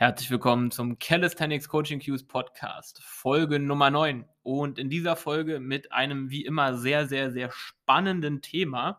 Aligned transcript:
Herzlich 0.00 0.30
willkommen 0.30 0.70
zum 0.70 0.98
Calisthenics 0.98 1.68
Coaching 1.68 2.00
Cues 2.00 2.26
Podcast, 2.26 3.02
Folge 3.02 3.58
Nummer 3.58 3.90
9. 3.90 4.24
Und 4.42 4.78
in 4.78 4.88
dieser 4.88 5.14
Folge 5.14 5.60
mit 5.60 5.92
einem 5.92 6.30
wie 6.30 6.42
immer 6.42 6.78
sehr, 6.78 7.06
sehr, 7.06 7.30
sehr 7.30 7.50
spannenden 7.52 8.40
Thema. 8.40 8.98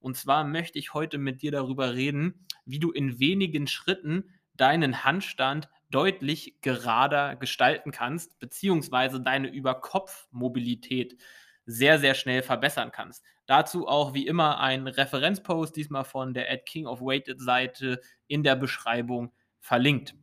Und 0.00 0.16
zwar 0.16 0.42
möchte 0.42 0.80
ich 0.80 0.94
heute 0.94 1.18
mit 1.18 1.42
dir 1.42 1.52
darüber 1.52 1.94
reden, 1.94 2.44
wie 2.64 2.80
du 2.80 2.90
in 2.90 3.20
wenigen 3.20 3.68
Schritten 3.68 4.30
deinen 4.54 5.04
Handstand 5.04 5.68
deutlich 5.90 6.56
gerader 6.60 7.36
gestalten 7.36 7.92
kannst, 7.92 8.40
beziehungsweise 8.40 9.20
deine 9.20 9.48
Überkopfmobilität 9.48 11.18
sehr, 11.66 12.00
sehr 12.00 12.14
schnell 12.14 12.42
verbessern 12.42 12.90
kannst. 12.90 13.22
Dazu 13.46 13.86
auch 13.86 14.12
wie 14.12 14.26
immer 14.26 14.58
ein 14.58 14.88
Referenzpost, 14.88 15.76
diesmal 15.76 16.02
von 16.02 16.34
der 16.34 16.50
At 16.50 16.66
King 16.66 16.88
of 16.88 17.00
Weighted 17.00 17.40
Seite 17.40 18.00
in 18.26 18.42
der 18.42 18.56
Beschreibung 18.56 19.32
verlinkt. 19.60 20.16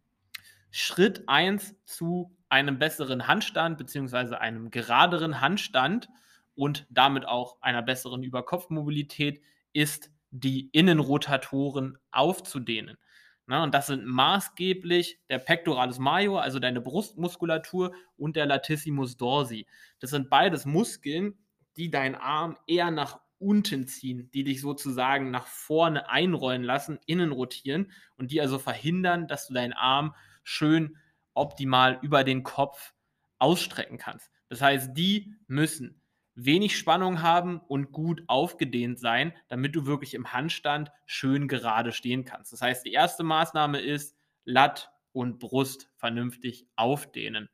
Schritt 0.72 1.24
1 1.28 1.76
zu 1.86 2.36
einem 2.50 2.80
besseren 2.80 3.28
Handstand 3.28 3.78
beziehungsweise 3.78 4.40
einem 4.40 4.72
geraderen 4.72 5.42
Handstand 5.42 6.10
und 6.56 6.86
damit 6.90 7.26
auch 7.26 7.62
einer 7.62 7.82
besseren 7.82 8.24
Überkopfmobilität 8.24 9.42
ist, 9.74 10.12
die 10.32 10.70
Innenrotatoren 10.72 11.98
aufzudehnen. 12.12 12.98
Na, 13.46 13.64
und 13.64 13.74
das 13.74 13.88
sind 13.88 14.06
maßgeblich 14.06 15.22
der 15.28 15.40
Pectoralis 15.40 15.98
major, 15.98 16.44
also 16.44 16.60
deine 16.60 16.82
Brustmuskulatur, 16.82 17.94
und 18.16 18.36
der 18.36 18.46
Latissimus 18.46 19.18
dorsi. 19.18 19.66
Das 20.00 20.12
sind 20.12 20.30
beides 20.30 20.66
Muskeln, 20.66 21.34
die 21.76 21.90
deinen 21.90 22.14
Arm 22.14 22.58
eher 22.68 22.92
nach 22.92 23.20
unten 23.40 23.88
ziehen, 23.88 24.30
die 24.34 24.44
dich 24.44 24.62
sozusagen 24.62 25.32
nach 25.32 25.48
vorne 25.48 26.10
einrollen 26.10 26.64
lassen, 26.64 27.00
innen 27.08 27.32
rotieren 27.32 27.92
und 28.18 28.32
die 28.32 28.42
also 28.42 28.60
verhindern, 28.60 29.28
dass 29.28 29.48
du 29.48 29.54
deinen 29.54 29.74
Arm 29.74 30.14
schön 30.50 30.98
optimal 31.36 32.00
über 32.02 32.24
den 32.24 32.44
Kopf 32.44 32.94
ausstrecken 33.38 33.98
kannst. 33.98 34.32
Das 34.50 34.62
heißt, 34.62 34.98
die 34.98 35.34
müssen 35.48 36.02
wenig 36.34 36.78
Spannung 36.78 37.22
haben 37.22 37.60
und 37.60 37.92
gut 37.92 38.24
aufgedehnt 38.28 39.00
sein, 39.00 39.34
damit 39.48 39.76
du 39.76 39.86
wirklich 39.86 40.14
im 40.14 40.34
Handstand 40.34 40.92
schön 41.06 41.48
gerade 41.48 41.92
stehen 41.92 42.26
kannst. 42.26 42.52
Das 42.52 42.62
heißt, 42.62 42.86
die 42.86 42.94
erste 42.94 43.24
Maßnahme 43.24 43.80
ist 43.80 44.18
Latt 44.44 44.92
und 45.12 45.40
Brust 45.40 45.90
vernünftig 45.98 46.68
aufdehnen. 46.76 47.50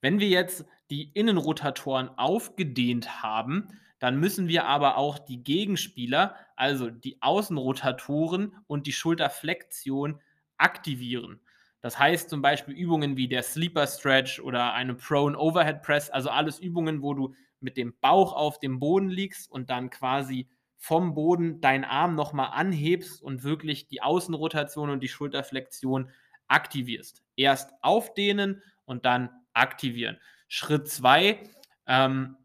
Wenn 0.00 0.20
wir 0.20 0.28
jetzt 0.28 0.64
die 0.90 1.10
Innenrotatoren 1.12 2.08
aufgedehnt 2.18 3.22
haben, 3.22 3.68
dann 3.98 4.18
müssen 4.18 4.48
wir 4.48 4.66
aber 4.66 4.96
auch 4.96 5.18
die 5.18 5.42
Gegenspieler, 5.42 6.36
also 6.56 6.90
die 6.90 7.20
Außenrotatoren 7.22 8.56
und 8.66 8.86
die 8.86 8.92
Schulterflexion 8.92 10.20
aktivieren. 10.56 11.40
Das 11.82 11.98
heißt 11.98 12.30
zum 12.30 12.40
Beispiel 12.40 12.74
Übungen 12.74 13.16
wie 13.16 13.28
der 13.28 13.42
Sleeper 13.42 13.86
Stretch 13.86 14.40
oder 14.40 14.72
eine 14.72 14.94
Prone 14.94 15.36
Overhead 15.36 15.82
Press, 15.82 16.08
also 16.08 16.30
alles 16.30 16.58
Übungen, 16.58 17.02
wo 17.02 17.12
du 17.12 17.34
mit 17.60 17.76
dem 17.76 17.94
Bauch 18.00 18.32
auf 18.32 18.58
dem 18.58 18.78
Boden 18.78 19.10
liegst 19.10 19.50
und 19.50 19.68
dann 19.68 19.90
quasi 19.90 20.48
vom 20.78 21.14
Boden 21.14 21.60
deinen 21.60 21.84
Arm 21.84 22.14
nochmal 22.14 22.50
anhebst 22.52 23.22
und 23.22 23.44
wirklich 23.44 23.88
die 23.88 24.00
Außenrotation 24.00 24.90
und 24.90 25.00
die 25.00 25.08
Schulterflexion 25.08 26.10
aktivierst. 26.48 27.22
Erst 27.36 27.72
aufdehnen 27.82 28.62
und 28.84 29.04
dann 29.04 29.30
aktivieren. 29.52 30.18
Schritt 30.48 30.88
zwei, 30.88 31.38
ähm, 31.86 32.36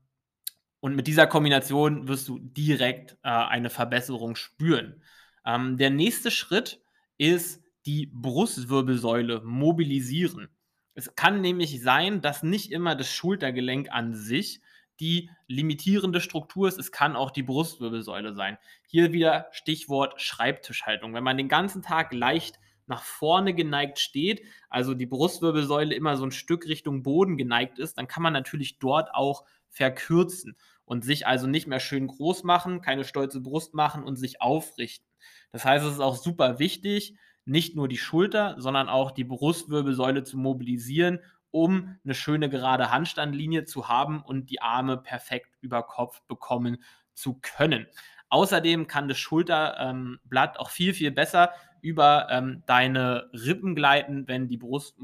und 0.80 0.95
mit 0.95 1.08
dieser 1.08 1.27
Kombination 1.27 2.08
wirst 2.08 2.27
du 2.27 2.39
direkt 2.39 3.17
äh, 3.23 3.30
eine 3.30 3.69
Verbesserung 3.69 4.35
spüren. 4.35 5.02
Ähm, 5.45 5.77
der 5.77 5.89
nächste 5.89 6.31
Schritt 6.31 6.81
ist 7.17 7.63
die 7.88 8.11
Brustwirbelsäule 8.13 9.41
mobilisieren. 9.41 10.49
Es 10.93 11.16
kann 11.16 11.41
nämlich 11.41 11.81
sein, 11.81 12.21
dass 12.21 12.43
nicht 12.43 12.71
immer 12.71 12.95
das 12.95 13.09
Schultergelenk 13.09 13.89
an 13.91 14.13
sich 14.13 14.61
die 14.99 15.30
limitierende 15.47 16.19
Struktur 16.21 16.67
ist. 16.67 16.80
Es 16.80 16.92
kann 16.92 17.15
auch 17.15 17.31
die 17.31 17.43
Brustwirbelsäule 17.43 18.33
sein. 18.33 18.58
Hier 18.87 19.14
wieder 19.14 19.47
Stichwort 19.52 20.20
Schreibtischhaltung. 20.20 21.14
Wenn 21.14 21.23
man 21.23 21.37
den 21.37 21.47
ganzen 21.47 21.81
Tag 21.81 22.14
leicht 22.14 22.59
nach 22.87 23.03
vorne 23.03 23.53
geneigt 23.53 23.99
steht, 23.99 24.42
also 24.70 24.93
die 24.93 25.05
Brustwirbelsäule 25.05 25.93
immer 25.93 26.17
so 26.17 26.26
ein 26.26 26.31
Stück 26.31 26.67
Richtung 26.67 27.03
Boden 27.03 27.37
geneigt 27.37 27.80
ist, 27.80 27.97
dann 27.97 28.08
kann 28.08 28.23
man 28.23 28.33
natürlich 28.33 28.80
dort 28.80 29.14
auch 29.14 29.45
verkürzen 29.70 30.58
und 30.83 31.03
sich 31.03 31.27
also 31.27 31.47
nicht 31.47 31.67
mehr 31.67 31.80
schön 31.80 32.08
groß 32.08 32.43
machen, 32.43 32.81
keine 32.81 33.03
stolze 33.03 33.42
Brust 33.42 33.73
machen 33.73 34.03
und 34.03 34.15
sich 34.15 34.42
aufrichten. 34.42 35.08
Das 35.52 35.65
heißt, 35.65 35.86
es 35.86 35.93
ist 35.93 35.99
auch 35.99 36.15
super 36.15 36.59
wichtig, 36.59 37.15
nicht 37.47 37.75
nur 37.75 37.87
die 37.87 37.97
Schulter, 37.97 38.55
sondern 38.58 38.89
auch 38.89 39.11
die 39.11 39.23
Brustwirbelsäule 39.23 40.23
zu 40.23 40.37
mobilisieren, 40.37 41.19
um 41.52 41.97
eine 42.03 42.13
schöne 42.13 42.49
gerade 42.49 42.91
Handstandlinie 42.91 43.65
zu 43.65 43.87
haben 43.87 44.21
und 44.21 44.49
die 44.49 44.61
Arme 44.61 44.97
perfekt 44.97 45.55
über 45.61 45.83
Kopf 45.83 46.21
bekommen 46.27 46.83
zu 47.13 47.39
können. 47.41 47.87
Außerdem 48.30 48.87
kann 48.87 49.08
das 49.08 49.17
Schulterblatt 49.17 50.55
ähm, 50.55 50.59
auch 50.59 50.69
viel, 50.69 50.93
viel 50.93 51.11
besser 51.11 51.52
über 51.81 52.27
ähm, 52.30 52.63
deine 52.65 53.30
Rippen 53.33 53.75
gleiten, 53.75 54.27
wenn 54.27 54.47
die 54.47 54.58
Brust, 54.58 54.97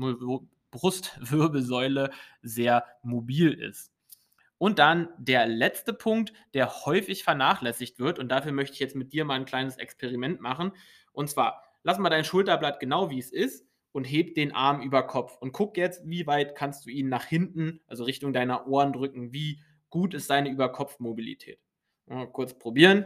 Brustwirbelsäule 0.71 2.11
sehr 2.41 2.85
mobil 3.01 3.53
ist. 3.53 3.91
Und 4.57 4.79
dann 4.79 5.09
der 5.17 5.45
letzte 5.45 5.93
Punkt, 5.93 6.33
der 6.53 6.85
häufig 6.85 7.23
vernachlässigt 7.23 7.99
wird, 7.99 8.19
und 8.19 8.29
dafür 8.29 8.51
möchte 8.51 8.73
ich 8.73 8.79
jetzt 8.79 8.95
mit 8.95 9.13
dir 9.13 9.25
mal 9.25 9.35
ein 9.35 9.45
kleines 9.45 9.77
Experiment 9.77 10.41
machen. 10.41 10.71
Und 11.11 11.29
zwar, 11.29 11.62
lass 11.83 11.99
mal 11.99 12.09
dein 12.09 12.25
Schulterblatt 12.25 12.79
genau 12.79 13.09
wie 13.09 13.19
es 13.19 13.31
ist 13.31 13.66
und 13.91 14.05
heb 14.05 14.35
den 14.35 14.53
Arm 14.53 14.81
über 14.81 15.03
Kopf 15.03 15.38
und 15.39 15.51
guck 15.51 15.77
jetzt, 15.77 16.01
wie 16.05 16.25
weit 16.25 16.55
kannst 16.55 16.85
du 16.85 16.89
ihn 16.89 17.09
nach 17.09 17.25
hinten, 17.25 17.81
also 17.88 18.03
Richtung 18.03 18.33
deiner 18.33 18.67
Ohren 18.67 18.94
drücken, 18.94 19.31
wie 19.31 19.61
gut 19.89 20.13
ist 20.13 20.27
seine 20.27 20.49
Überkopfmobilität. 20.49 21.59
Mal 22.07 22.27
kurz 22.27 22.57
probieren. 22.57 23.05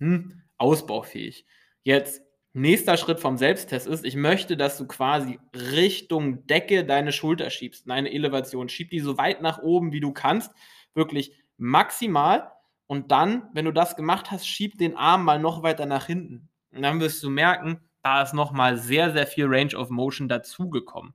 Hm, 0.00 0.42
ausbaufähig. 0.58 1.46
Jetzt 1.84 2.22
nächster 2.52 2.96
Schritt 2.96 3.20
vom 3.20 3.38
Selbsttest 3.38 3.86
ist, 3.86 4.04
ich 4.04 4.16
möchte, 4.16 4.56
dass 4.56 4.76
du 4.76 4.86
quasi 4.86 5.38
Richtung 5.54 6.46
Decke 6.46 6.84
deine 6.84 7.12
Schulter 7.12 7.50
schiebst, 7.50 7.88
deine 7.88 8.12
Elevation. 8.12 8.68
Schieb 8.68 8.90
die 8.90 9.00
so 9.00 9.16
weit 9.18 9.42
nach 9.42 9.62
oben, 9.62 9.92
wie 9.92 10.00
du 10.00 10.12
kannst, 10.12 10.52
wirklich 10.94 11.36
maximal. 11.56 12.50
Und 12.86 13.12
dann, 13.12 13.48
wenn 13.54 13.64
du 13.64 13.72
das 13.72 13.96
gemacht 13.96 14.30
hast, 14.30 14.46
schieb 14.46 14.78
den 14.78 14.96
Arm 14.96 15.24
mal 15.24 15.38
noch 15.38 15.62
weiter 15.62 15.86
nach 15.86 16.06
hinten. 16.06 16.48
Und 16.70 16.82
dann 16.82 17.00
wirst 17.00 17.22
du 17.22 17.30
merken, 17.30 17.80
da 18.04 18.22
ist 18.22 18.34
nochmal 18.34 18.76
sehr, 18.76 19.12
sehr 19.12 19.26
viel 19.26 19.46
Range 19.46 19.74
of 19.74 19.88
Motion 19.88 20.28
dazugekommen. 20.28 21.14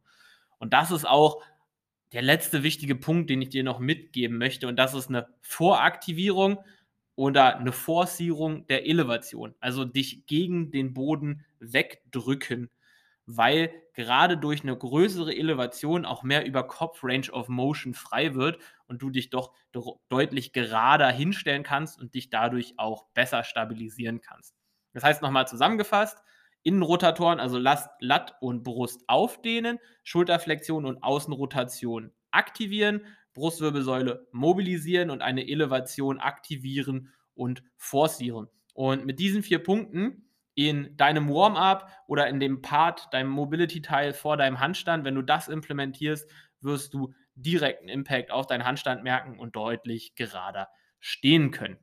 Und 0.57 0.73
das 0.73 0.91
ist 0.91 1.07
auch 1.07 1.43
der 2.13 2.23
letzte 2.23 2.63
wichtige 2.63 2.95
Punkt, 2.95 3.29
den 3.29 3.41
ich 3.43 3.49
dir 3.49 3.63
noch 3.63 3.79
mitgeben 3.79 4.39
möchte. 4.39 4.67
Und 4.67 4.75
das 4.77 4.95
ist 4.95 5.09
eine 5.09 5.27
Voraktivierung 5.41 6.57
oder 7.15 7.57
eine 7.57 7.71
Forcierung 7.71 8.65
der 8.65 8.87
Elevation. 8.87 9.53
Also 9.59 9.85
dich 9.85 10.25
gegen 10.25 10.71
den 10.71 10.95
Boden 10.95 11.45
wegdrücken, 11.59 12.71
weil 13.27 13.71
gerade 13.93 14.37
durch 14.37 14.63
eine 14.63 14.75
größere 14.75 15.35
Elevation 15.35 16.05
auch 16.05 16.23
mehr 16.23 16.43
über 16.47 16.63
Kopf 16.65 17.03
Range 17.03 17.29
of 17.31 17.49
Motion 17.49 17.93
frei 17.93 18.33
wird 18.33 18.57
und 18.87 19.03
du 19.03 19.11
dich 19.11 19.29
doch 19.29 19.53
deutlich 20.09 20.53
gerader 20.53 21.11
hinstellen 21.11 21.61
kannst 21.61 21.99
und 21.99 22.15
dich 22.15 22.31
dadurch 22.31 22.73
auch 22.77 23.05
besser 23.13 23.43
stabilisieren 23.43 24.21
kannst. 24.21 24.55
Das 24.93 25.03
heißt 25.03 25.21
nochmal 25.21 25.47
zusammengefasst, 25.47 26.17
Innenrotatoren, 26.63 27.39
also 27.39 27.57
Last, 27.57 27.89
Latt 27.99 28.35
und 28.41 28.63
Brust 28.63 29.03
aufdehnen, 29.07 29.79
Schulterflexion 30.03 30.85
und 30.85 31.03
Außenrotation 31.03 32.11
aktivieren, 32.31 33.05
Brustwirbelsäule 33.33 34.27
mobilisieren 34.31 35.09
und 35.09 35.21
eine 35.21 35.47
Elevation 35.47 36.19
aktivieren 36.19 37.13
und 37.35 37.63
forcieren. 37.77 38.47
Und 38.73 39.05
mit 39.05 39.19
diesen 39.19 39.43
vier 39.43 39.63
Punkten 39.63 40.29
in 40.55 40.97
deinem 40.97 41.29
Warm-up 41.29 41.89
oder 42.07 42.27
in 42.27 42.39
dem 42.39 42.61
Part, 42.61 43.07
deinem 43.13 43.29
Mobility-Teil 43.29 44.13
vor 44.13 44.35
deinem 44.35 44.59
Handstand, 44.59 45.05
wenn 45.05 45.15
du 45.15 45.21
das 45.21 45.47
implementierst, 45.47 46.29
wirst 46.59 46.93
du 46.93 47.13
direkten 47.35 47.87
Impact 47.87 48.31
auf 48.31 48.47
deinen 48.47 48.65
Handstand 48.65 49.03
merken 49.03 49.39
und 49.39 49.55
deutlich 49.55 50.15
gerader 50.15 50.67
stehen 50.99 51.51
können. 51.51 51.77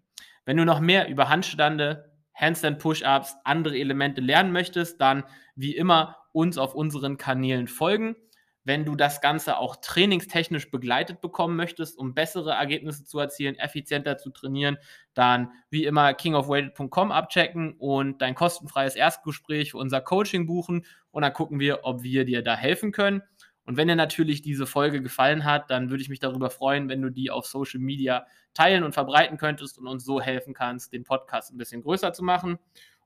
Wenn 0.45 0.59
du 0.59 0.65
noch 0.65 0.81
mehr 0.81 1.09
über 1.09 1.29
Handstande, 1.29 2.16
Handstand 2.37 2.79
Push-Ups, 2.79 3.37
andere 3.45 3.77
Elemente 3.79 4.21
lernen 4.21 4.53
möchtest, 4.53 5.01
dann 5.01 5.25
wie 5.57 5.75
immer 5.75 6.17
uns 6.33 6.59
auf 6.59 6.75
unseren 6.75 7.17
Kanälen 7.17 7.67
folgen. 7.67 8.15
Wenn 8.63 8.85
du 8.85 8.97
das 8.97 9.21
Ganze 9.21 9.59
auch 9.59 9.77
trainingstechnisch 9.77 10.73
begleitet 10.73 11.21
bekommen 11.21 11.55
möchtest, 11.55 11.97
um 11.97 12.15
bessere 12.15 12.51
Ergebnisse 12.51 13.05
zu 13.05 13.21
erzielen, 13.21 13.55
effizienter 13.55 14.19
zu 14.19 14.31
trainieren, 14.31 14.77
dann 15.15 15.53
wie 15.71 15.85
immer 15.85 16.13
kingofweighted.com 16.15 17.13
abchecken 17.13 17.77
und 17.79 18.21
dein 18.21 18.35
kostenfreies 18.35 18.97
Erstgespräch 18.97 19.71
für 19.71 19.79
unser 19.79 20.01
Coaching 20.01 20.47
buchen 20.47 20.85
und 21.13 21.23
dann 21.23 21.33
gucken 21.33 21.61
wir, 21.61 21.85
ob 21.85 22.03
wir 22.03 22.25
dir 22.25 22.43
da 22.43 22.57
helfen 22.57 22.91
können. 22.91 23.23
Und 23.67 23.77
wenn 23.77 23.89
dir 23.89 23.97
natürlich 23.97 24.43
diese 24.43 24.67
Folge 24.67 25.03
gefallen 25.03 25.45
hat, 25.45 25.71
dann 25.71 25.91
würde 25.91 26.03
ich 26.03 26.09
mich 26.09 26.21
darüber 26.21 26.51
freuen, 26.51 26.89
wenn 26.89 27.03
du 27.03 27.11
die 27.11 27.31
auf 27.31 27.47
Social 27.47 27.81
Media 27.81 28.27
teilen 28.55 28.85
und 28.85 28.93
verbreiten 28.93 29.37
könntest 29.37 29.79
und 29.79 29.89
uns 29.89 30.05
so 30.05 30.21
helfen 30.21 30.55
kannst, 30.55 30.93
den 30.93 31.05
Podcast 31.05 31.53
ein 31.53 31.59
bisschen 31.59 31.83
größer 31.83 32.13
zu 32.13 32.23
machen. 32.23 32.59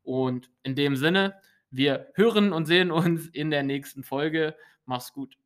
Und 0.03 0.51
in 0.63 0.75
dem 0.75 0.97
Sinne 0.97 1.35
Wir 1.73 2.09
hören 2.15 2.53
und 2.53 2.67
sehen 2.67 2.91
uns 2.91 3.29
in 3.29 3.51
der 3.51 3.63
nächsten 3.63 4.03
Folge. 4.03 4.57
Mach's 4.87 5.13
gut. 5.13 5.40